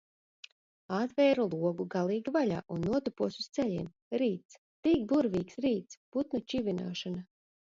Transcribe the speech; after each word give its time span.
Atvēru 0.99 1.43
logu 1.51 1.85
galīgi 1.95 2.33
vaļā 2.39 2.61
un 2.77 2.81
notupos 2.93 3.37
uz 3.43 3.49
ceļiem. 3.59 3.93
Rīts. 4.23 4.59
Tik 4.89 5.05
burvīgs 5.13 5.61
rīts! 5.67 6.01
Putnu 6.17 6.43
čivināšana. 6.55 7.25